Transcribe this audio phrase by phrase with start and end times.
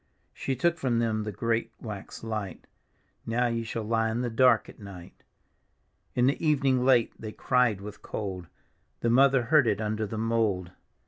[0.33, 2.65] She took from them the great wax light,"
[3.27, 5.11] Now ye shall lie in the dark at nig^t."
[6.15, 8.47] In the evning late they cried with cold,
[9.01, 10.71] The mother heard it under the mould.